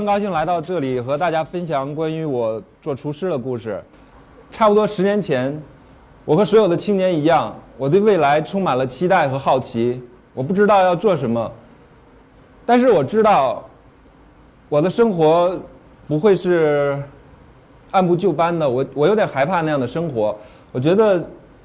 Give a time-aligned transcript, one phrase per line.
[0.00, 3.84] 很，高兴来到这里和大家分享关于我做厨师的故事。
[4.50, 5.62] 差不多十年前，
[6.24, 10.00] 我和所有的青年一样，我对未来充满了期待和好奇。
[10.32, 11.52] 我不知道要做什么，
[12.64, 13.62] 但是我知道，
[14.70, 15.54] 我的生活
[16.08, 16.98] 不会是
[17.90, 18.66] 按部就班的。
[18.66, 20.34] 我我有点害怕那样的生活。
[20.72, 21.22] 我觉得，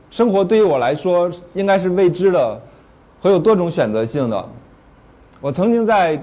[0.09, 2.61] 生活对于我来说应该是未知的，
[3.22, 4.45] 和有多种选择性的。
[5.39, 6.22] 我曾经在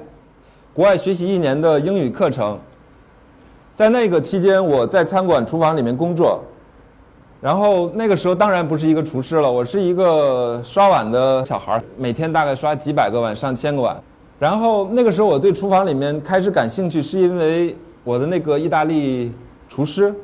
[0.75, 2.59] 国外学习一年的英语课程，
[3.75, 6.43] 在那个期间，我在餐馆厨房里面工作。
[7.43, 14.01] 然后那个时候当然不是一个厨师了，我是一个刷碗的小孩儿，每天大概刷几百个碗、上千个碗。
[14.39, 19.30] 然后那个时候我对厨房里面开始感兴趣，是因为我的那个意大利
[19.68, 20.15] 厨师，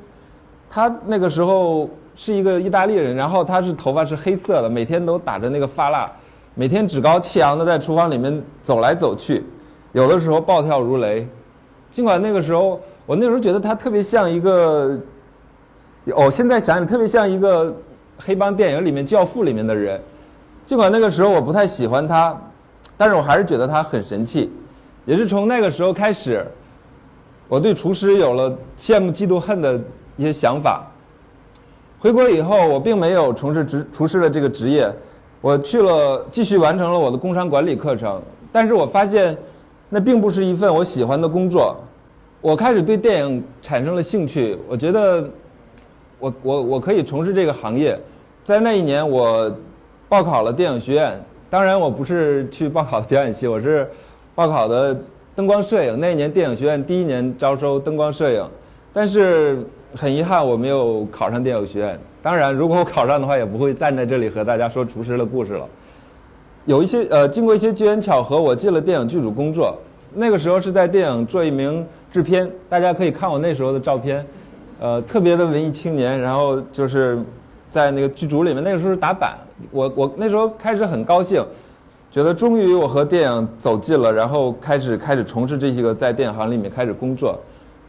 [0.71, 6.11] 他那个时候是一个意大利人，然后他是头发是黑色的，每天都打着那个发蜡，
[6.55, 9.45] 每天趾高气扬的在厨房里面走来走去，
[9.93, 11.27] 有的时候暴跳如雷。
[11.91, 14.99] 尽管那个时候我那时候觉得他特别像一个。
[16.15, 17.75] 哦，现在想想特别像一个
[18.17, 20.01] 黑帮电影里面教父里面的人，
[20.65, 22.35] 尽管那个时候我不太喜欢他，
[22.97, 24.51] 但是我还是觉得他很神气。
[25.05, 26.47] 也是从那个时候开始，
[27.47, 29.79] 我对厨师有了羡慕、嫉妒、恨的
[30.17, 30.87] 一些想法。
[31.99, 34.91] 回国以后，我并没有从事职厨师的这个职业，
[35.43, 38.23] 我去了继续完成了我的工商管理课程。
[38.51, 39.37] 但是我发现，
[39.89, 41.77] 那并不是一份我喜欢的工作。
[42.41, 45.29] 我开始对电影产生了兴趣，我觉得。
[46.21, 47.97] 我我我可以从事这个行业，
[48.43, 49.49] 在那一年我
[50.09, 53.89] 报考了电影学院，当然我不是去报考的表演系，我是
[54.35, 55.01] 报考的
[55.37, 56.01] 灯光摄影。
[56.01, 58.45] 那一年电影学院第一年招收灯光摄影，
[58.93, 61.97] 但是很遗憾我没有考上电影学院。
[62.21, 65.65] 当然，如果我考上的话，也不会站在这里和大家说厨师的故事了。
[66.69, 69.75] 有一些呃，经过一些机缘巧合，我进了电影剧组工作。
[70.13, 74.23] 那个时候是在电影做一名制片，大家可以看我那时候的照片。
[74.79, 77.19] 呃，特别的文艺青年，然后就是
[77.71, 79.39] 在那个剧组里面，那个时候是打板，
[79.71, 81.43] 我我那时候开始很高兴，
[82.13, 87.35] 觉得终于我和电影走近了，然后开始开始从事这些个在电影行里面开始工作，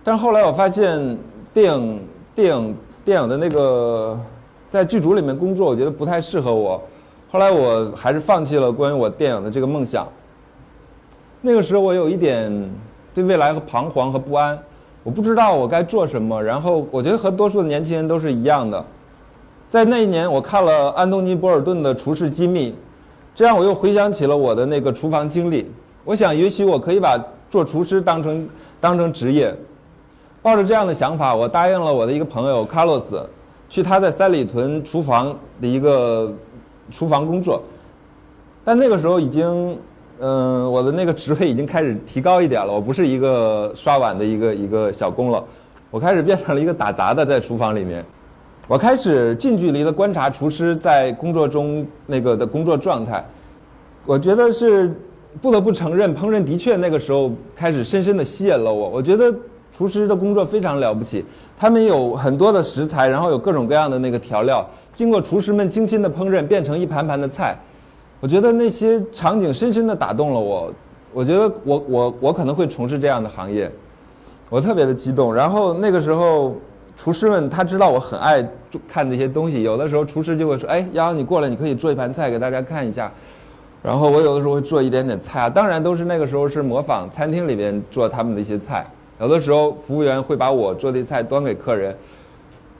[0.06, 1.18] 但是后来我发现
[1.54, 2.02] 电影
[2.34, 2.74] 电影
[3.04, 4.18] 电影的那个
[4.70, 6.82] 在剧组里面工作，我觉得不太适合我，
[7.32, 10.08] 后来我还是放弃了关于我电影的这个梦想。
[11.42, 12.72] 那个时候我有一点
[13.14, 14.58] 对未来和彷徨和不安。
[15.04, 18.84] 我不知道我该做什么，然后我觉得和多数的年轻人都是一样的。
[19.70, 22.72] 在那一年，我看了安东尼·博尔顿的《厨师机密》，
[23.34, 25.72] 这让我又回想起了我的那个厨房经历。
[26.04, 27.18] 我想，也许我可以把
[27.50, 28.50] 做厨师当成
[28.82, 29.56] 当成职业。
[30.42, 33.24] 抱着这样的想法，我答应了我的一个朋友卡洛斯，
[33.70, 36.32] 去他在三里屯厨房的一个
[36.92, 37.62] 厨房工作。
[38.64, 39.78] 但那个时候已经。
[40.22, 45.42] 嗯，我的那个职位已经开始提高一点了，我不是一个刷碗的一个一个小工了，
[45.90, 48.04] 我开始变成了一个打杂的，在厨房里面，
[48.68, 53.24] 我开始近距离的观察厨师在工作中那个的工作状态，
[54.06, 54.94] 我觉得是
[55.42, 58.90] 不得不承认，烹饪的确那个时候开始深深的吸引了我。
[58.90, 59.34] 我觉得
[59.72, 61.24] 厨师的工作非常了不起，
[61.57, 67.57] 他们有很多的食材，然后有各种各样的那个调料，经过厨师们精心的烹饪，变成一盘盘的菜。
[68.19, 70.74] 我觉得那些场景深深的打动了我，
[71.13, 73.72] 我觉得我我我可能会从事这样的行业，
[74.50, 75.34] 我特别的激动。
[75.34, 76.53] 然后那个时候，
[76.97, 78.46] 厨师们他知道我很爱
[78.90, 83.09] 看这些东西，有的时候厨师就会说：“哎，瑶瑶你过来，你可以做一盘菜给大家看一下。”
[83.81, 88.86] 然后我有的时候会做一点点菜啊，当然都是那个时候是模仿餐厅里面做他们的一些菜。
[89.19, 91.96] 有的时候服务员会把我做的菜端给客人。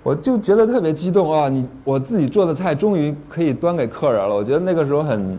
[0.02, 1.50] 我就觉得特别激动啊！
[1.50, 5.38] 你我自己做的菜终于可以端给客人了，我觉得那个时候很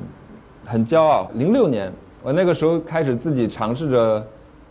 [0.66, 1.30] 很骄傲。
[1.34, 1.90] 零六年，
[2.22, 4.22] 我那个时候开始自己尝试着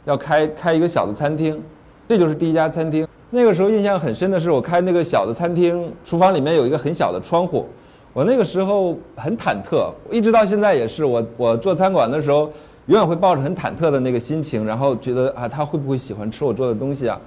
[0.06, 1.60] 要开开一个小的餐厅，
[2.08, 3.08] 这就是第一家餐厅。
[3.32, 7.68] 那个时候印象很深的是，我开那个小的餐厅，厨房里面有一个很小的窗户，
[8.14, 11.04] 我那个时候很忐忑，一直到现在也是。
[11.04, 12.48] 我我做餐馆的时候，
[12.90, 17.22] 永远会抱着很忐忑的那个心情，然后觉得啊，他会不会喜欢吃我做的东西啊？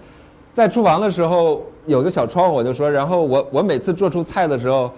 [0.53, 4.91] 在厨房的时候有个小窗户，我就说，然后我我每次做出菜的时候，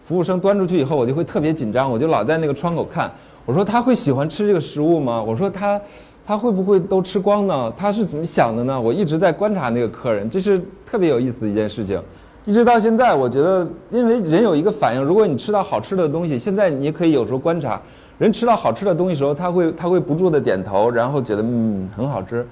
[0.00, 3.08] 服务生端出去以后，我就会特别紧张，我就老在那个窗口看。
[3.46, 5.22] 我说他会喜欢吃这个食物吗？
[5.22, 5.80] 我说他
[6.26, 7.72] 他会不会都吃光呢？
[7.76, 8.80] 他是怎么想的呢？
[8.80, 12.02] 我一直在观察那个客人，这是特别有意思的一件事情。
[12.46, 17.80] 一直到现在，我觉得，因为人有一个反应，如果你吃到好吃的东西，现在你也可以有时候观察，
[18.20, 22.46] 人吃到好吃的东西时候，他会他会不住的点头，然后觉得嗯很好吃。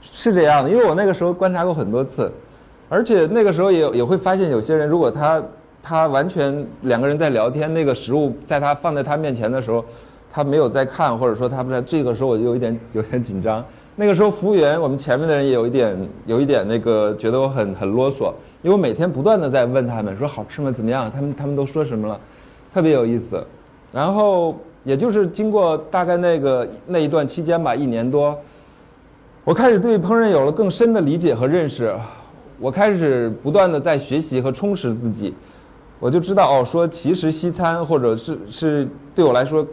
[0.00, 2.32] 是这样的，因为我那个时候观察过很多次，
[2.88, 5.42] 而且那个时候也也会发现有些人，如果他
[5.82, 9.84] 他完全两个人在聊天，那个食物在他放在他面前的时候，
[10.30, 13.62] 他没有在看，或者说他不在，这个时候我就有一点 有点紧张。
[13.96, 15.94] 那个时候服务员，我们前面的人也有一点
[16.24, 18.32] 有一点那个觉得我很很啰嗦，
[18.62, 20.72] 因为我每天不断的在问他们说好吃吗？
[20.72, 21.10] 怎么样？
[21.14, 22.18] 他们他们都说什么了？
[22.72, 23.44] 特别有意思。
[23.92, 28.38] 然后也就是经过大概那个那一段期间吧，一年多，
[29.44, 31.94] 我开始对烹饪有了更深的理解和认识。
[32.58, 35.34] 我开始不断的在学习和充实自己，
[35.98, 39.66] 我就知道哦，说其实西餐或者是是对我来说。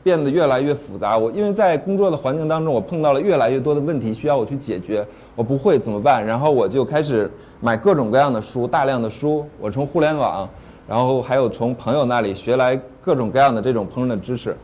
[0.00, 1.18] 变得越来越复杂。
[1.18, 5.04] 我因为在工作的环境当中，我碰到了越来越多的问题需要我去解决。
[5.34, 6.24] 我不会怎么办？
[6.24, 9.44] 然后我就开始买各种各样的书，大量的书。
[9.60, 10.48] 我从互联网，
[10.88, 14.56] 然后还有从朋友那里学来各种各样的这种烹饪的知识。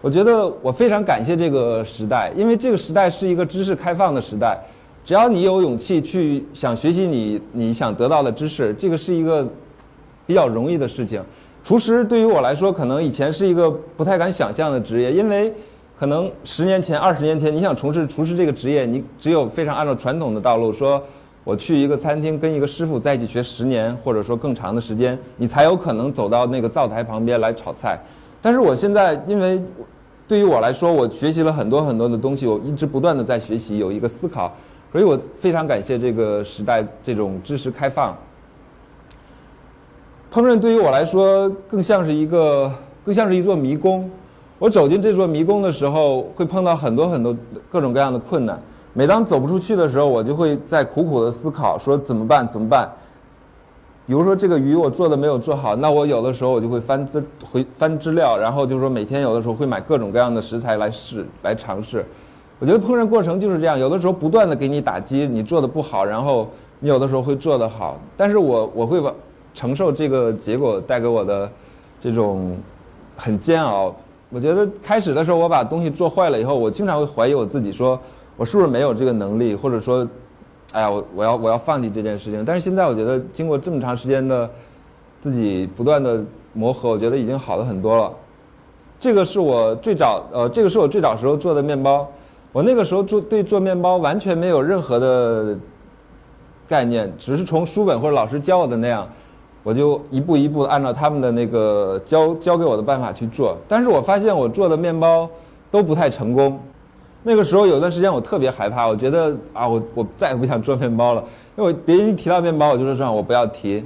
[0.00, 4.58] 我觉得我非常感谢这个时代，因为这个时代是一个知识开放的时代。
[5.04, 9.44] 只要你有勇气去想学习你你想得到的知识，这个是一个
[10.26, 11.20] 比较容易的事情。
[11.64, 15.52] 厨师对于我来说，可能以前是一个不太敢想象的职业，因为
[15.98, 21.02] 可能十年前、二十年前，你想从事厨师这个职业，你只有非常按照传统的道路，说
[21.44, 27.98] 我去一个餐厅跟一个师傅在一起学十年，或者说更长的时间，你才有可能走到那个灶台旁边来炒菜。
[28.40, 29.60] 但是我现在，因为
[30.28, 34.52] 对于我来说，我学习了很多很多的东西，我一直不断的在学习，有一个思考，
[34.92, 38.16] 所以我非常感谢这个时代这种知识开放。
[40.32, 42.72] 烹饪对于我来说更像是一个，
[43.04, 44.08] 更像是一座迷宫。
[44.60, 47.36] 我走进这座迷宫的时候，会碰到很多很多
[47.68, 48.60] 各种各样的困难。
[48.92, 52.46] 每当走不出去的时候，我就会在苦苦的思考，说怎么办？
[52.46, 52.90] 怎么办？
[54.06, 62.04] 比如说这个鱼我做的没有做好，那我有的时候我就会翻资回翻资料，然后就是说每天有的时候会买各种各样的食材来试来尝试。
[62.58, 66.48] 我觉得烹饪过程就是这样，有的时候不断的给你打击，你做的不好，然后
[66.80, 67.98] 你有的时候会做得好。
[68.16, 69.12] 但是我我会把。
[69.54, 71.46] 承受这个结果带给我的
[72.00, 72.56] 这种
[73.18, 73.94] 很煎熬。
[74.30, 78.00] 我觉得开始的时候我把东西做坏了以后，我经常会怀疑我自己，说
[78.36, 80.06] 我是不是没有这个能力，或者说，
[80.72, 82.44] 哎呀，我我要我要放弃这件事情。
[82.44, 84.48] 但是现在我觉得经过这么长时间的
[85.20, 88.12] 自己不断的磨合，我觉得已经好了很多了。
[88.98, 92.08] 这个是我最早呃，这个是我最早时候做的面包。
[92.52, 95.56] 我那个时候做对做面包完全没有任何的
[96.68, 99.08] 概念，只是从书本或者老师教我的那样。
[99.64, 105.30] 我就一步一步按照他们的那个教教给我的办法去做，但是我发现我做的面包
[105.70, 106.58] 都不太成功。
[107.22, 111.22] 那个时候有段时间我特别害怕，我觉得啊，我我再也不想做面包了，
[111.56, 113.84] 因为别人一提到面包，我就说算我不要提。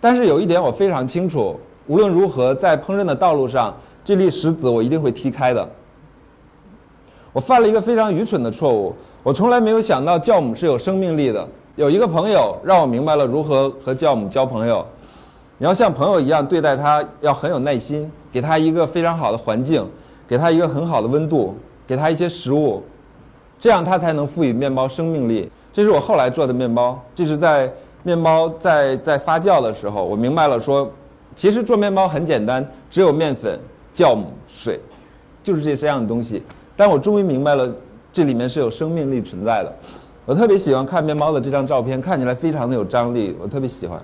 [0.00, 5.68] 但是有一点我非常清楚，无论如何在烹饪的道路上，这粒石子我一定会踢开的。
[7.32, 11.46] 我犯了一个非常愚蠢的错误，我从来没有想到酵母是有生命力的。
[11.76, 14.86] 有一个朋友让我明白了如何和酵母交朋友。
[15.58, 19.84] 你要像朋友一样对待他，要很有耐心，给他一个非常好的环境，
[20.28, 21.56] 给他一个很好的温度，
[21.92, 22.82] 给他一些食物，
[23.60, 25.52] 这样他才能赋予面包生命力。
[25.74, 26.98] 这是我后来做的面包。
[27.14, 27.70] 这是在
[28.02, 30.90] 面包在在发酵的时候，我明白了说，
[31.34, 33.60] 其实做面包很简单，只有面粉、
[33.94, 34.80] 酵母、水，
[35.44, 36.42] 就是这三样东西。
[36.74, 37.70] 但我终于明白了，
[38.10, 39.70] 这里面是有生命力存在的。
[40.24, 44.00] 我特别喜欢看面包的这张照片，看起来非常的有张力，我特别喜欢。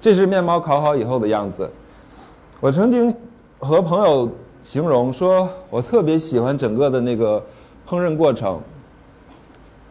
[0.00, 1.68] 这是面包烤好以后的样子。
[2.60, 3.12] 我曾经
[3.58, 4.30] 和朋友
[4.62, 7.42] 形容说，我特别喜欢整个的那个
[7.88, 8.60] 烹饪过程。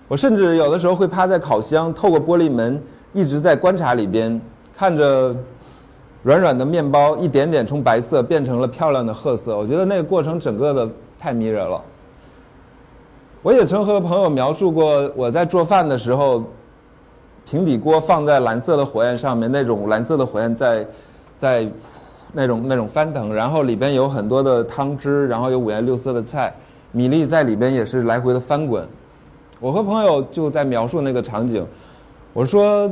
[0.07, 2.81] 我甚至有的时候会趴在烤箱，透过玻璃门
[3.13, 4.39] 一直在观察里边，
[4.75, 5.35] 看着
[6.23, 9.57] 软软的面包一点点从白色变成了漂亮的褐色。
[9.57, 11.81] 我觉得那个过程整个的太迷人了。
[13.41, 16.43] 我也曾和朋友描述过，我在做饭的时候，
[17.45, 20.85] 平底锅放在蓝色的火焰上面，那种蓝色的火焰在，
[21.37, 21.65] 在，
[22.33, 26.53] 那种那种翻腾，然后里边有很多的汤汁，然后有五颜六色的菜，
[26.91, 28.87] 米粒在里边也是来回的翻滚。
[29.59, 31.65] 我和朋友就在描述那个场景，
[32.33, 32.91] 我说，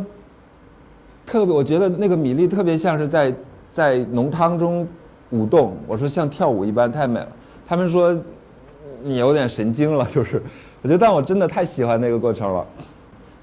[1.25, 3.33] 特别我觉得那个米粒特别像是在
[3.69, 4.87] 在浓汤中
[5.29, 7.27] 舞动，我说像跳舞一般，太美了。
[7.67, 8.17] 他们说。
[9.03, 10.41] 你有点神经了，就是，
[10.81, 12.65] 我觉得，但我真的太喜欢那个过程了。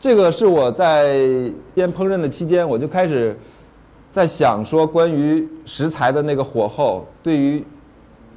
[0.00, 1.16] 这个是我在
[1.72, 3.38] 边烹饪的期间，我就开始
[4.14, 7.64] 在想说，关于食材的那个火候对于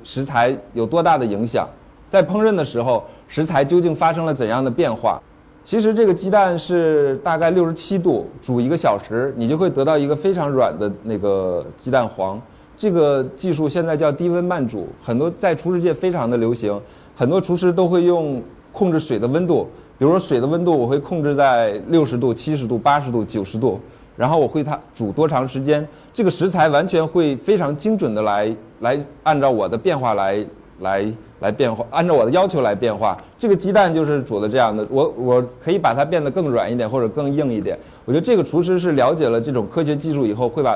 [0.04, 1.70] 食材有多大的影响，
[2.10, 5.22] 在烹饪的时候，食材究竟发生了怎样的变化？
[5.64, 12.42] 其实这个鸡蛋是大概六十七度煮一个小时，你就会得到一个非常软的那个鸡蛋黄。
[12.76, 16.82] 这个技术现在叫低温慢煮，很多在厨师界非常的流行。
[17.16, 18.42] 很多厨师都会用
[18.72, 19.70] 控制水的温度，
[20.00, 23.80] 比如说水的温度我会控制在六十度、七十度、八十度、九十度，
[24.18, 30.46] 然后我会它煮多长时间，这个食材完全会非常精准的来来按照我的变化来
[30.80, 33.16] 来来变化，按照我的要求来变化。
[33.38, 37.78] 这个鸡蛋就是煮的这样的，我我可以把它变得更软一点或者更硬一点。
[38.06, 40.76] 我觉得这个厨师是了解了这种科学技术以后，会把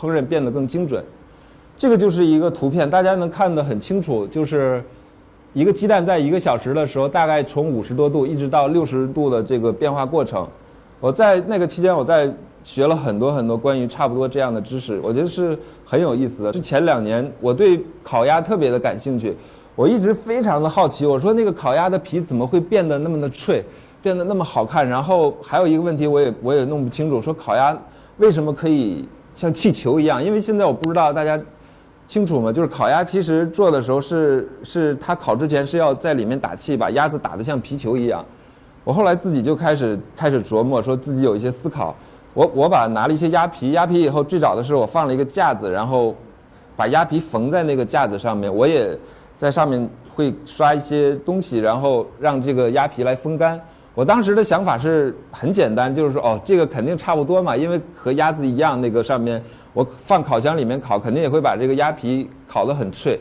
[0.00, 1.02] 烹饪变得更精准。
[1.78, 4.82] 这个就是一个图片，大家能看得很清楚，就是
[5.52, 10.46] 一个鸡蛋在一个小时的时候，大概从五十多度一直到六十度的这个变化过程。
[11.00, 12.32] 我在那个期间，我在
[12.64, 16.52] 学了很多很多关于差不多这样的知识，我觉得是很有意思的。
[16.52, 19.36] 是前两年我对烤鸭特别的感兴趣，
[19.74, 23.64] 我一直非常的好奇，我说那个烤鸭的皮怎么会变得那么的脆，
[24.00, 24.88] 变得那么好看？
[24.88, 27.76] 然后还有一个问题，我也我也弄不清楚，说烤鸭
[28.18, 30.22] 为什么可以像气球一样？
[30.22, 31.40] 因为现在我不知道大家。
[32.08, 32.52] 清楚吗？
[32.52, 38.22] 就是烤鸭，其实做的时候是是它烤之前是要在里面打气，把鸭子打得像皮球一样。
[38.84, 41.96] 我后来自己就开始开始琢磨，说自己有一些思考。
[42.34, 46.14] 我我把拿了一些鸭皮，鸭皮以后最早的时候我放了一个架子，然后
[46.76, 48.54] 把鸭皮缝在那个架子上面。
[48.54, 48.96] 我也
[49.36, 53.60] 在上面会刷一些东西，然后让这个鸭皮来风干。
[53.94, 59.42] 我当时的想法是很简单，就是说哦，这个肯定差不多嘛，因为和鸭子一样，那个上面。
[59.74, 63.18] 我放烤箱里面烤，肯定也会把这个鸭皮烤得很脆，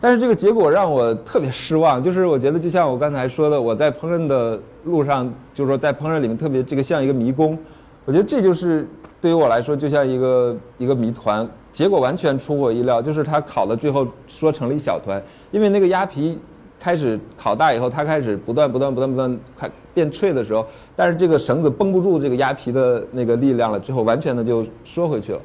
[0.00, 2.02] 但是这个结果让我特别失望。
[2.02, 7.58] 就是我觉得，就像我刚才说的，我在烹饪的路上，就是说在烹饪里面特别这个像一个迷宫。
[8.04, 8.86] 我觉得这就是
[9.20, 11.48] 对于我来说，就像一个一个谜团。
[11.72, 15.20] 结果完全出我意料，就是它烤的最后说成了一小团，
[15.50, 16.38] 因为那个鸭皮
[16.78, 25.40] 开始烤大以后，它开始不断不断不断不断快变脆的时候，但是这个绳子绷不住这个鸭皮的那个力量了，最后完全的就缩回去了。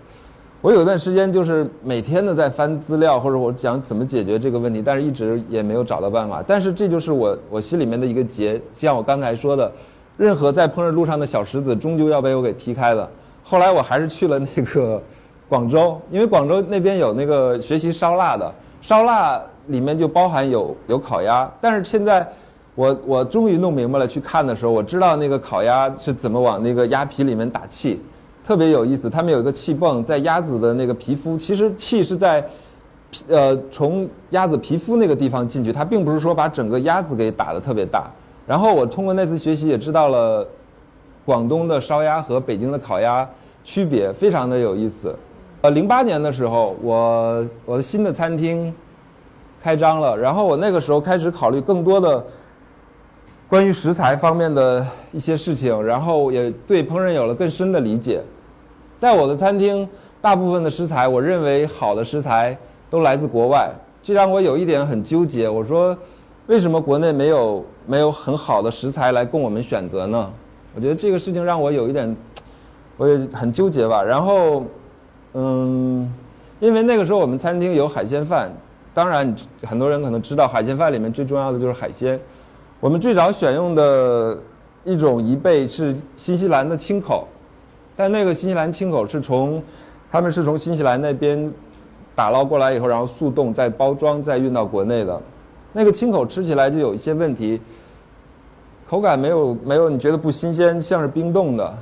[0.61, 6.43] 我有一段时间就是每天的在翻资料，或者我讲怎么解决这个问题，但是一直也没有找到办法。
[6.45, 9.71] 但是这就是我我心里面的一个结，像我刚才说的，
[10.19, 13.09] 任何在烹饪路上的小石子，终究要被我给踢开了。
[13.41, 15.01] 后来我还是去了那个
[15.47, 21.49] 广州，因为广州那边有那个学习烧腊的，烧腊里面就包含有有烤鸭。
[21.61, 22.27] 但是现在
[22.75, 28.01] 我我终于弄明白了，去看的时候，我知道那个烤鸭是怎么往那个鸭皮里面打气。
[28.45, 32.43] 特别有意思，他们有一个气泵在鸭子的那个皮肤，其实气是在，
[33.29, 38.09] 呃，从鸭子皮肤那个地方进去，它并不是说把整个鸭子给打得特别大。
[38.49, 40.47] 然后我通过那次学习也知道了，
[41.23, 43.29] 广东的烧鸭和北京的烤鸭
[43.63, 45.15] 区别，非常的有意思。
[45.61, 48.73] 呃，零八年的时候，我我的新的餐厅
[49.61, 52.25] 开张了，然后我那个时候开始考虑更多的
[53.47, 58.19] 关于食材方面的一些事情，然后也对烹饪有了更深的理解。
[58.97, 59.87] 在我的餐厅，
[60.19, 62.57] 大部分的食材，我认为好的食材
[62.89, 63.69] 都来自国外，
[64.01, 65.47] 这让我有一点很纠结。
[65.47, 65.95] 我说，
[66.47, 70.31] 为什么国内没有没有很好的食材来供我们选择呢？
[70.75, 72.15] 我觉得这个事情让我有一点，
[72.97, 74.03] 我也很纠结吧。
[74.03, 74.63] 然后，
[75.33, 76.07] 嗯，
[76.59, 78.51] 因为那个时候我们餐厅有海鲜饭，
[78.93, 82.19] 当然很多人可能知道，海鲜饭里面最重要的就是海鲜。
[82.79, 84.39] 我们最早选用的
[84.83, 87.27] 一种贻贝是新西兰的青口。
[87.95, 89.63] 但那个新西兰青口是从，
[90.11, 91.51] 他们是从新西兰那边
[92.13, 95.19] 打捞过来以后，然后速冻再包装再运到国内的，
[95.73, 97.59] 那个青口吃起来就有一些问题，
[98.89, 101.77] 口感没有没有你觉得不新鲜，像是冰冻的，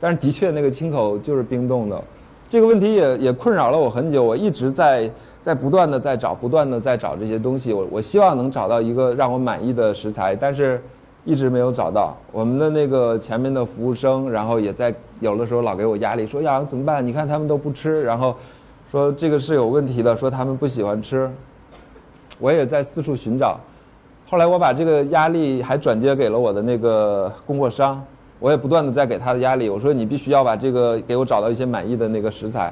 [0.00, 2.02] 但是的确那个青口就是冰冻的，
[2.50, 5.08] 这个问题也也困扰了我很久，我一直在
[5.40, 10.82] 在不断的在找，不断的在找这些东西，我我希望能找到一个让我满意的食材，但是。
[11.24, 17.06] 一直没有找到我们的那个前面的服务生，然后也在有的时候老给我压力，说呀怎么办？
[17.06, 18.34] 你看他们都不吃，然后
[18.90, 21.30] 说这个是有问题的，说他们不喜欢吃。
[22.38, 23.60] 我也在四处寻找，
[24.30, 28.04] 后来我把这个压力还转接给了我的那个供货商，
[28.38, 32.70] 我也不断的在给他的压力，我说你必须要把这个给我找到一些满意的那个食材。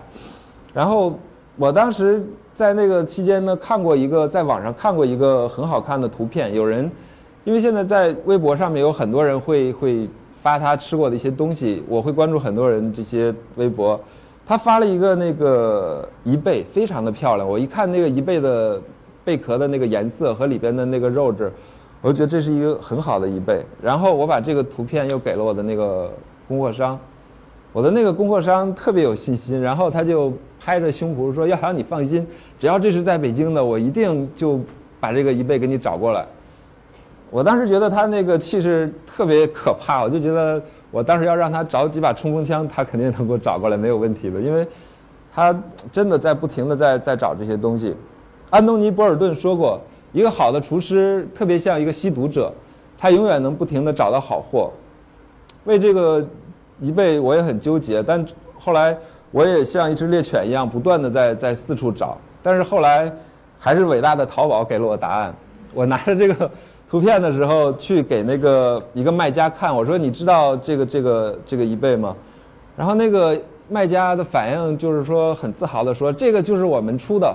[0.75, 1.19] 然后
[1.57, 2.23] 我当时
[2.53, 6.91] 在那个期间呢，看过一个在网上看过一个很好看的图片，有人。
[7.45, 13.99] 因为现在在微博上面有很多人会会发他吃过的一些东西，我会关注很多人这些微博。
[14.45, 17.49] 他发了一个那个贻贝，非常的漂亮。
[17.49, 18.79] 我一看那个贻贝的
[19.27, 21.53] 贝壳的那个颜色和里边的那个肉质，
[22.01, 23.61] 我就觉得这是一个很好的一贝。
[23.83, 26.09] 然后我把这个图片又给了我的那个
[26.47, 26.97] 供货商，
[27.73, 32.25] 我的那个供货商特别有信心，然后他就拍着胸脯说：“要想你放心，
[32.61, 34.61] 只要这是在北京的，我一定就
[35.01, 36.25] 把这个一贝给你找过来。”
[37.29, 44.41] 我当时觉得他那个气势特别可怕，我就觉得我当时要让他找几把冲锋枪，他肯定能给我找过来，没有问题的。
[44.41, 44.65] 因为，
[45.35, 45.53] 他
[45.91, 47.97] 真的在不停的在在找这些东西。
[48.57, 49.79] 安东尼·博尔顿说过，
[50.13, 52.51] 一个好的厨师特别像一个吸毒者，
[52.97, 54.73] 他永远能不停的找到好货。
[55.65, 56.27] 为这个
[56.81, 58.25] 一辈我也很纠结，但
[58.59, 58.97] 后来
[59.31, 62.17] 我也像一只猎犬一样，不断的在在四处找。
[62.43, 63.13] 但是后来。
[63.59, 65.35] 还是伟大的淘宝给了我答案。
[65.73, 66.49] 我拿着这个
[66.91, 72.15] 图片的时候，去给那个一个卖家看，我说：“你知道这个这个这个一倍吗？”
[72.77, 73.37] 然后那个
[73.71, 77.35] 卖家的反应就是说很自豪的说：“这个就是我们出的。”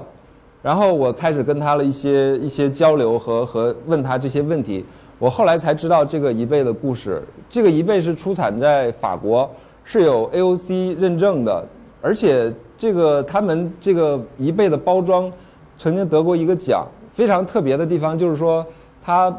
[0.62, 4.86] 然后我开始跟他了一些一些交流和和问他这些问题。
[5.18, 7.22] 我后来才知道这个一倍的故事。
[7.50, 9.50] 这个一倍是出产在法国，
[9.84, 11.64] 是有 AOC 认证的，
[12.02, 15.32] 而且这个他们这个一倍的包装
[15.78, 16.88] 曾经得过一个奖。
[17.14, 18.66] 非常特别的地方就是说，
[19.04, 19.32] 它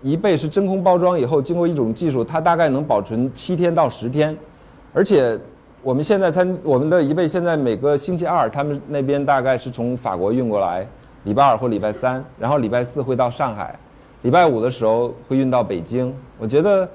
[0.00, 4.34] 一倍是真空包装以后，经过一种技术，它大概能保存七天到十天。
[4.94, 5.38] 而且
[5.82, 10.86] 我们现在他我们的一倍现在每个星期二，他们那边大概是从法国运过来，
[11.24, 13.78] 礼拜二或礼拜三，然后礼拜四会到上海。
[14.22, 16.12] 礼拜五的时候会运到北京。
[16.38, 16.88] 我觉得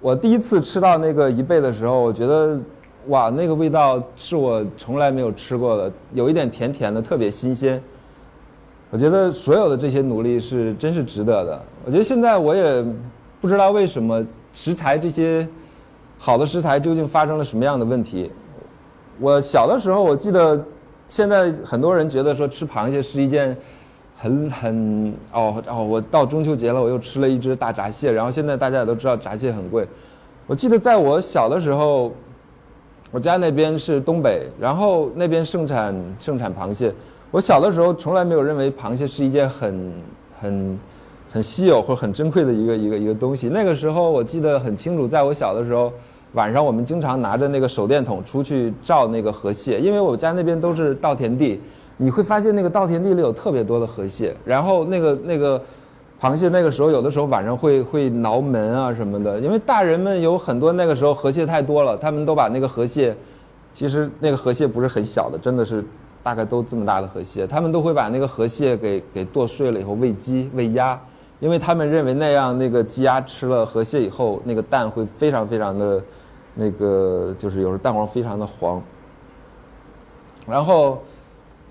[0.00, 2.56] 我第一次吃到那个一倍的时候，我觉得
[3.08, 7.82] 哇，那个味道是我从来没有吃过的，有一点甜甜的，特别新鲜。
[8.90, 11.60] 我觉得所有的这些努力是真是值得的。
[11.84, 12.84] 我觉得现在我也
[13.40, 15.46] 不知道为什么食材这些
[16.18, 18.30] 好的食材究竟发生了什么样的问题。
[19.20, 20.64] 我小的时候我记得，
[21.06, 23.56] 现在很多人觉得说吃螃蟹是一件。
[24.16, 28.10] 很很哦哦，我到中秋节了，我又吃了一只大闸蟹。
[28.10, 29.86] 然后现在大家也都知道闸蟹很贵。
[30.46, 32.10] 我记得在我小的时候，
[33.10, 36.94] 我家那边是东北，然后那边盛产盛产螃蟹。
[37.32, 39.92] 我小的时候从来没有认为螃蟹是一件很
[40.40, 40.78] 很
[41.34, 43.48] 很稀有或者很珍贵的一个一个一个东西。
[43.48, 45.92] 那个时候我记得很清楚，在我小的时候，
[46.34, 51.60] 晚上我们经常拿着那个手电筒出去照那个河蟹，因为我家那边都是稻田地。
[51.96, 55.60] 你会发现那个稻田地里有特别多的河蟹，然后那个那个
[56.20, 63.12] 螃蟹那个时候有的时候晚上会会挠门啊什么的，因为大人们有很多那个时候河蟹太多了，他们都把那个河蟹，
[63.72, 65.84] 其实那个河蟹不是很小的，真的是
[66.22, 70.96] 大概都这么大的河蟹，他们都会把那个河蟹给给剁碎了以后喂鸡喂鸭，
[71.40, 76.02] 因为他们认为那样那个鸡鸭吃了河蟹以后，那个蛋会非常非常的，
[76.54, 78.82] 那个就是有时候蛋黄非常的黄，
[80.46, 80.98] 然后。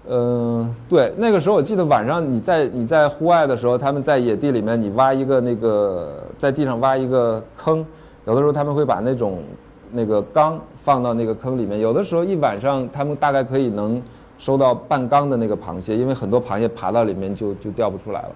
[0.06, 7.86] 嗯，对，那个时候我记得晚上你在你在户外的时候，他们在野地里面，你挖一个那个在地上挖一个坑，
[8.26, 9.41] 有的时候他们会把那种
[9.93, 14.04] 那个缸放到那个坑里面，有的时候一晚上他们大概可以能
[14.38, 18.30] 收到半缸的那个螃蟹，因为很多螃蟹爬到里面就就掉不出来了。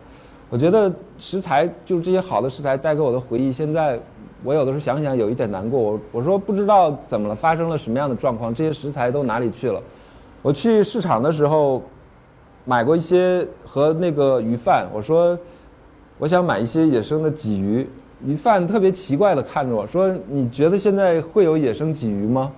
[0.50, 4.00] 我觉得食材就是这些好的食材带给我的回忆，现在
[4.44, 9.82] 我有的时候想想有一点难过，我我说不知道怎么了，发生了什么样的状况，这些食材都哪里去了？
[10.42, 11.82] 我去市场的时候，
[12.64, 14.88] 买过一些和那个鱼贩。
[14.94, 15.38] 我说，
[16.18, 17.88] 我想买一些野生的鲫鱼。
[18.26, 22.52] 鱼贩特别奇怪的看着我说：“你觉得现在会有野生鲫鱼吗？”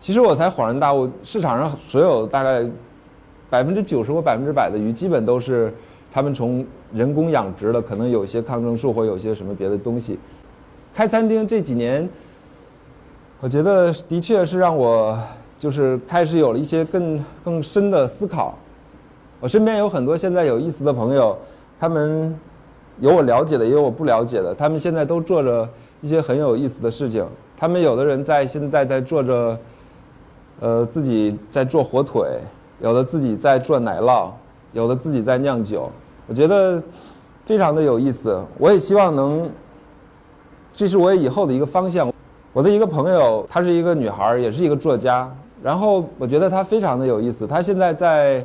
[0.00, 2.64] 其实我才恍然大悟，市场上所有大概
[3.50, 5.74] 百分之九十或百分之百的鱼，基本都是
[6.12, 10.18] 他们从人工养殖的，可能有些抗生素或有些什么别的东西。
[10.94, 12.08] 开餐厅这几年，
[13.40, 15.18] 我觉得的确是让我。
[15.60, 18.56] 就是开始有了一些更更深的思考。
[19.40, 21.36] 我身边有很多现在有意思的朋友，
[21.80, 22.32] 他们
[23.00, 24.54] 有我了解的，也有我不了解的。
[24.54, 25.68] 他们现在都做着
[26.00, 27.26] 一些很有意思的事情。
[27.56, 29.58] 他们有的人在现在在做着，
[30.60, 32.38] 呃，自己在做火腿，
[32.80, 34.30] 有的自己在做奶酪，
[34.72, 35.90] 有的自己在酿酒。
[36.26, 36.82] 我觉得
[37.44, 38.44] 非常的有意思。
[38.58, 39.48] 我也希望能，
[40.74, 42.12] 这是我以后的一个方向。
[42.52, 45.30] 我的一个朋友，她是一个女孩，也是一个作家。
[45.62, 48.44] 然后我觉得她非常的有意思，她现在在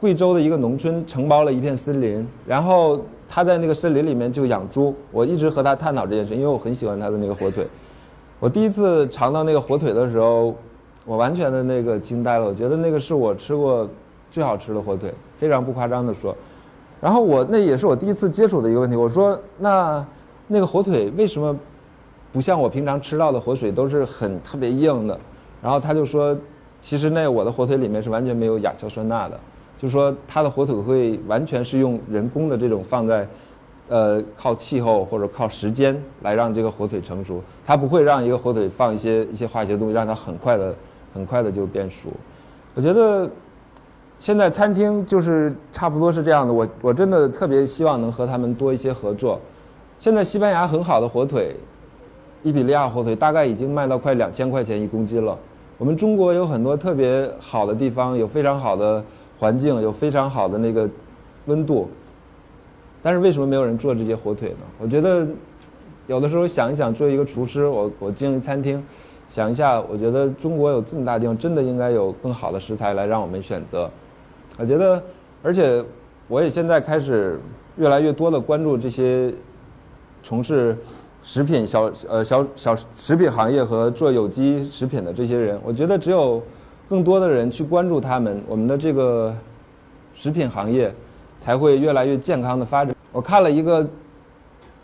[0.00, 4.94] 贵州的一个农村承包了一片森林，然后他在那个森林里面就养猪。
[5.10, 7.66] 我一直和他探讨这件事，因为我很喜欢他的那个火腿。
[8.38, 10.54] 我第一次尝到那个火腿的时候，
[11.06, 13.88] 我完全的那个惊呆了，我觉得那个是我吃过
[14.34, 16.34] 最好吃的火腿，非常不夸张的说。
[17.00, 20.04] 然后我那也是我第一次接触的一个问题，我说那
[20.48, 21.56] 那个火腿为什么
[22.32, 25.16] 不像我平常吃到的火腿都是很特别硬的？
[25.62, 26.36] 然后他就说，
[26.80, 29.38] 其实那我的火腿里面是完全没有亚硝酸钠的，
[29.78, 33.28] 就说他的火腿会完全是用人工的这种放在，
[33.88, 40.74] 呃，靠气候或者靠时间来让这个火腿成熟，他不会让一个火腿放一些一些化学东西让它很快的
[41.12, 42.08] 很快的就变熟。
[42.74, 43.30] 我觉得
[44.24, 49.38] 现在餐厅就是差不多是这样的，我我真的特别希望能和他们多一些合作。
[49.98, 51.54] 现在西班牙很好的火腿，
[52.42, 55.38] 伊比利亚火腿大概已经卖到快两千块钱一公斤了。
[55.76, 59.04] 我们中国有很多特别好的地方，有非常好的
[59.38, 60.88] 环境，有非常好的那个
[61.44, 61.86] 温度。
[63.02, 64.64] 但是为什么没有人做这些火腿呢？
[64.78, 65.28] 我觉得
[66.06, 68.82] 有的时候想一想，作为一个厨师，我我经营餐厅，
[69.28, 73.90] 想一下，我觉得中国有这么大地方，真的应该有更好的食材来让我们选择。
[74.56, 75.02] 我觉得，
[75.42, 75.84] 而且
[76.28, 77.40] 我也现在开始
[77.76, 79.34] 越来越多的关注这些
[80.22, 80.76] 从事
[81.22, 85.58] 食品小呃小小食品行业和做有机食品的这些人。
[85.64, 86.40] 我觉得只有
[86.88, 89.34] 更多的人去关注他们，我们的这个
[90.14, 90.94] 食品行业
[91.38, 92.94] 才会越来越健康的发展。
[93.10, 93.84] 我看了一个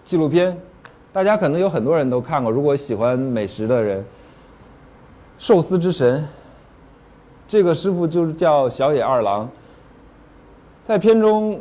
[0.05, 0.57] 纪录片，
[1.13, 2.51] 大家可能有很多人都看过。
[2.51, 4.05] 如果喜欢美食的人，
[5.39, 6.27] 寿司之神，
[7.47, 9.49] 这个师傅就是叫小野二郎。
[10.91, 11.57] 在片中，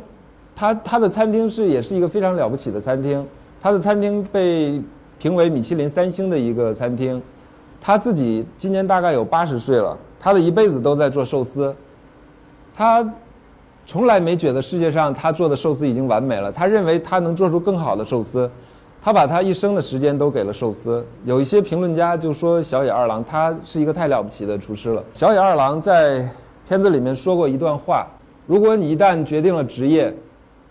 [0.56, 3.24] 他他的餐厅是也是一个非常了不起的餐厅，
[3.60, 4.82] 他的餐厅被
[5.20, 7.22] 评为米其林三星的一个餐厅。
[7.80, 11.72] 他自己今年大概有八十岁了，他的一辈子都在做寿司。
[12.74, 13.08] 他
[13.86, 18.50] 从来没觉得世界上他做的寿司已经完美了，他认为他能做出更好的寿司。
[19.00, 21.06] 他把他一生的时间都给了寿司。
[21.24, 25.00] 有一些评论家就说小野二郎他是一个太了不起的厨师了。
[25.12, 26.28] 小野二郎在
[26.68, 28.04] 片子里面说过一段话。
[28.50, 30.12] 如果你一旦决定了职业，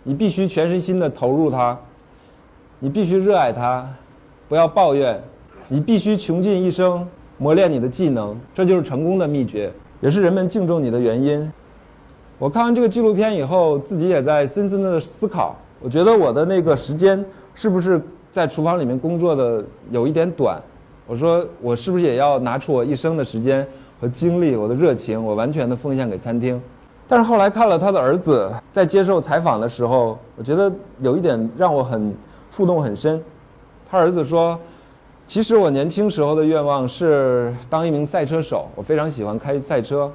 [0.03, 1.79] 你必须全身心的投入它，
[2.79, 3.87] 你必须热爱它，
[4.49, 5.17] 不要抱怨，
[5.69, 11.49] 你必须穷尽一生磨练你的技能，这就是成功的秘诀，也是人们敬重你的原因。
[12.37, 20.61] 我看完这个纪录片以后，自己也在深深的思考，我觉得我的那个时间是不是在厨房里面工作的有一点短？
[21.07, 23.65] 我说我是不是也要拿出我一生的时间
[24.01, 26.61] 和精力，我的热情，我完全的奉献给餐厅？
[27.11, 32.15] 但是后来看了他的儿子在接受采访的时候，我觉得有一点让我很
[32.51, 33.19] 触动很深。
[33.89, 34.57] 他儿子说
[35.25, 40.11] ：“其实我年轻时候的愿望是当一名赛车手，我非常喜欢开赛车。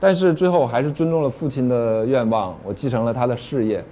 [0.00, 3.84] 但是最后我还是尊重了父亲的愿望，我继承了他的事业。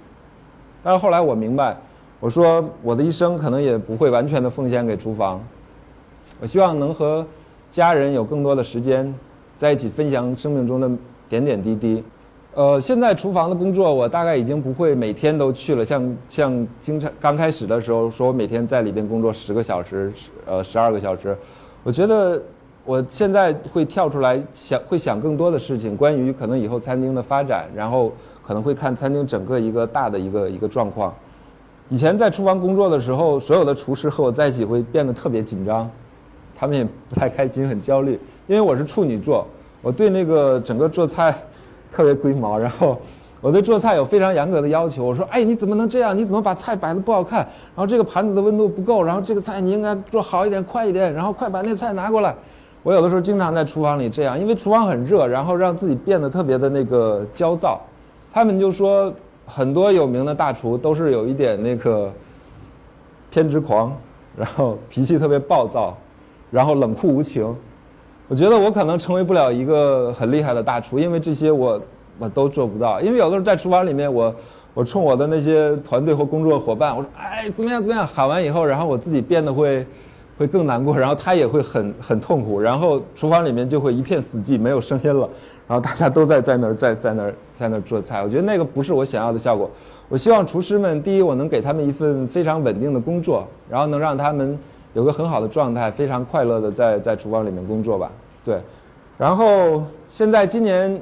[0.83, 1.77] 但是后来我明白，
[2.19, 5.41] 我说我的一生可能也不会完全的奉献给厨房。
[6.41, 7.25] 我希望能和
[7.71, 9.15] 家人有更多的时间
[9.57, 10.91] 在一起分享生命中的
[11.29, 12.03] 点点滴滴。”
[12.55, 20.09] 呃，现在厨房的工作我大概已经不会每天都去了，像像经常刚开始的时候，说我每天在里边工作十个小时，
[20.45, 21.37] 呃，十二个小时。
[21.83, 22.41] 我觉得
[22.85, 28.09] 我现在会跳出来想，会想更多的事情，关于可能以后餐厅的发展，然后
[28.41, 31.13] 可能会看餐厅整个一个大的一个一个状况。
[31.89, 35.91] 以前在厨房工作的时候，所有的厨师和我在一起会变得特别紧张，
[36.57, 39.45] 他们也不太开心，很焦虑，因为我是处女座，
[39.81, 41.37] 我对那个整个做菜。
[41.95, 42.99] 特别龟毛，然后
[43.39, 45.01] 我对做菜有非常严格的要求。
[45.01, 46.17] 我说：“哎，你怎么能这样？
[46.17, 47.39] 你怎么把菜摆的不好看？
[47.39, 52.35] 然后这个盘子的温度不够，然后这个菜你应该做好一点、快一点，然后快把那菜拿过来。”
[52.83, 57.79] 我有的时候经常在厨房里这样，因为厨房很热，然后让自己变得特别的那个焦躁。
[58.33, 59.11] 他们就说，
[59.45, 62.11] 很多有名的大厨都是有一点那个
[63.31, 63.95] 偏执狂，
[64.35, 65.95] 然后脾气特别暴躁，
[66.51, 67.55] 然后冷酷无情。
[68.27, 71.79] 我觉得我可能成为不了一个很厉害的大厨，因为这些我
[72.17, 72.99] 我都做不到。
[72.99, 74.33] 因为有的时候在厨房里面，我
[74.73, 79.85] 我冲我的那些团队和工作伙伴，我说哎怎么样怎么样，喊完以后，然后我自己变得会
[80.39, 85.29] 会更难过，然后他也会很很痛苦，然后厨房里面就会一片死寂，没有声音了，
[85.67, 88.23] 然后大家都在在那儿在在那儿在那儿做菜。
[88.23, 89.69] 我觉得那个不是我想要的效果。
[90.09, 94.57] 我希望厨师们，第一，我能给他们一份非常稳定的工作，然后能让他们。
[94.95, 98.09] 有个很好的状态，非常快乐的在在厨房里面工作吧，
[98.45, 98.59] 对。
[99.17, 100.99] 然后现在今年，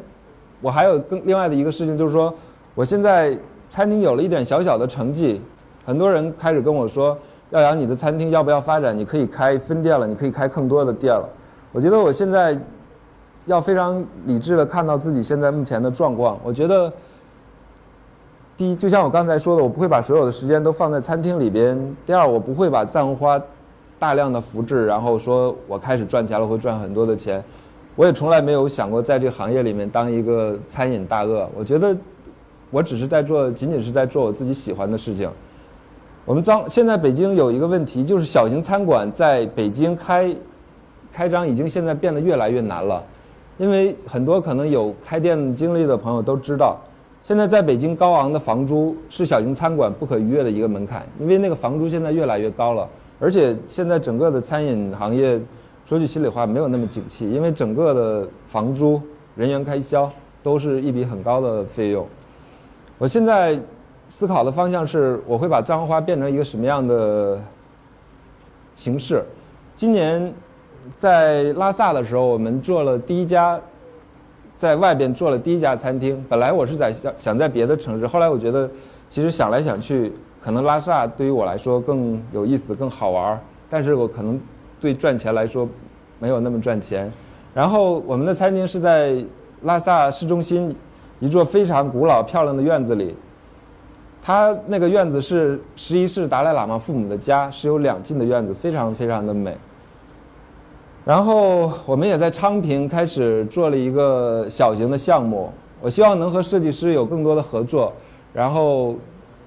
[0.61, 2.33] 我还有更另外的一个事情，就是说，
[2.73, 3.37] 我现在
[3.69, 5.39] 餐厅有了一点小小的成绩，
[5.85, 7.15] 很多人开始跟我说，
[7.51, 8.97] 耀阳，你的餐厅要不要发展？
[8.97, 11.29] 你可以开分店了，你可以开更多的店了。
[11.71, 12.57] 我觉得我现在
[13.45, 16.39] 要非常理智的看到自己现在目前的状况。
[16.43, 16.91] 我觉得，
[18.57, 21.77] 第一，就像我刚才说的，我不会把所有的时间都放在餐厅里边；
[22.07, 23.39] 第二，我不会把赞红花。
[24.03, 27.41] 大量的复制，然后说我开始赚钱了，会赚很多的钱。
[27.95, 31.47] 我也从来没有想过在这个行业里面当一个餐饮大鳄。
[31.55, 31.95] 我觉得
[32.69, 35.29] 我只是在做，仅仅是在做我自己喜欢的事情。
[36.25, 40.35] 我们张现在北京有一个问题，就是小型餐馆在北京开
[41.09, 43.01] 开张已经现在变得越来越难了，
[43.57, 46.77] 因为很多可能有开店经历的朋友都知道，
[47.23, 52.85] 现在在北京高昂的房租是小型餐馆不可逾越的一个门槛，因为那个房租现在越来越高了。
[53.23, 55.39] 而且现在整个的餐饮行业，
[55.85, 59.01] 说句心里话，没有那么景气，因为整个的房租、
[59.37, 60.11] 人员开销
[60.43, 62.05] 都是一笔很高的费用。
[62.97, 63.57] 我现在
[64.09, 67.41] 思考的方向是，我会把藏红花变成一个什么样的
[68.75, 69.23] 形式？
[69.77, 70.33] 今年
[70.97, 73.57] 在拉萨的时候，我们做了第一家，
[74.57, 76.21] 在外边做了第一家餐厅。
[76.27, 78.69] 本来我是在想想在别的城市，后来我觉得，
[79.09, 80.11] 其实想来想去。
[80.43, 84.39] 可能拉萨对于我来说更有意思、更好玩儿但是我可能
[84.81, 85.67] 对赚钱来说
[86.19, 87.09] 没有那么赚钱。
[87.53, 89.23] 然后我们的餐厅是在
[89.61, 90.75] 拉萨市中心
[91.19, 93.15] 一座非常古老漂亮的院子里。
[94.21, 99.55] 它那个院子是十一世达赖喇嘛父母的家，是有两进的院子，非常非常的美。
[101.05, 105.51] 然后我们也在昌平开始做了一个小型的项目，
[105.81, 107.91] 我希望能和设计师有更多的合作，
[108.33, 108.95] 然后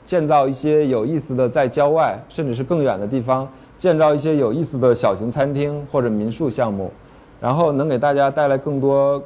[0.07, 6.90] 建造一些有意思的在郊外甚至是更远的地方建造一些有意思的小型餐厅或者民宿项目，
[7.38, 9.23] 然后能给大家带来更多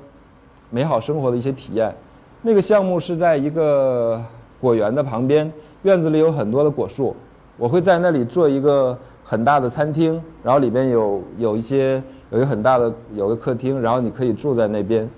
[0.71, 1.95] 美好生活的一些体验。
[2.43, 4.21] 那个项目是在一个
[4.61, 7.15] 果园的旁边，院子里有很多的果树，
[7.57, 12.03] 我会在那里做一个很大的餐厅，然后里边有有一些。
[12.33, 15.11] 有一个很大的有个客厅，然后你可以住在那边。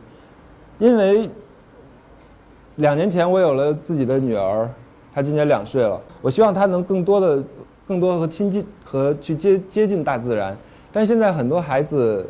[0.79, 1.29] 因为
[2.77, 4.67] 两年前我有了自己的女儿，
[5.15, 6.01] 他今年两岁了。
[6.21, 7.43] 我希望他能更多的、
[7.87, 10.57] 更多和亲近和去接接近大自然。
[10.93, 12.27] 但现在很多孩子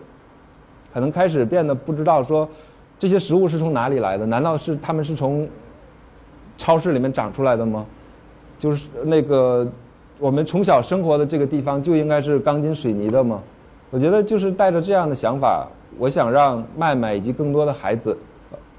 [0.92, 2.48] 可能开始变得不知道说
[2.98, 4.24] 这些食物是从哪里来的？
[4.26, 5.48] 难道是他们是从
[6.56, 7.84] 超市里面长出来的吗？
[8.58, 9.66] 就是那个
[10.18, 13.42] 我们从小生活的这个地方就应该是钢筋水泥的吗？
[13.90, 15.66] 我觉得就是带着这样的想法，
[15.98, 18.16] 我想让麦麦以及更多的孩子，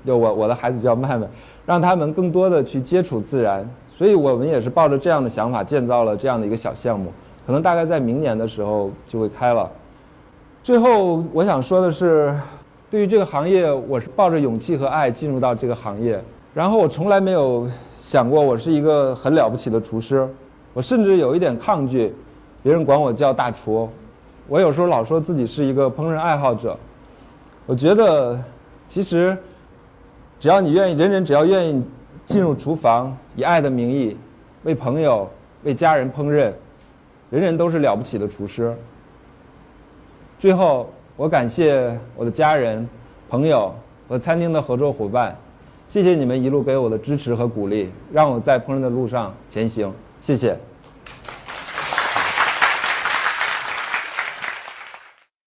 [0.05, 1.27] 就我我的孩子叫麦麦，
[1.65, 3.69] 让他们更多的去接触自然。
[3.95, 7.11] 所以我们也是抱着这样的想法建造了这样的一个小项目，
[7.45, 9.69] 可能大概在明年的时候就会开了。
[10.61, 12.33] 最后我想说的是，
[12.89, 16.21] 对于这个行业，我是抱着勇气和爱进入到这个行业。
[16.53, 17.67] 然后我从来没有
[17.99, 20.27] 想过我是一个很了不起的厨师，
[20.73, 22.13] 我甚至有一点抗拒，
[22.61, 23.89] 别人管我叫大厨。
[24.47, 26.77] 我有时候老说自己是一个烹饪爱好者，
[27.65, 28.39] 我觉得
[28.87, 29.35] 其实
[30.39, 31.83] 只要你愿意，人人只要愿意
[32.25, 34.17] 进入厨房，以爱的名义
[34.63, 35.29] 为朋友、
[35.63, 36.51] 为家人烹饪，
[37.29, 38.75] 人人都是了不起的厨师。
[40.39, 42.87] 最后，我感谢我的家人、
[43.29, 43.73] 朋友
[44.07, 45.35] 和餐厅的合作伙伴，
[45.87, 49.93] 谢谢你们一路给我的支持和鼓励，让我在烹饪的路上前行。
[50.19, 50.57] 谢谢。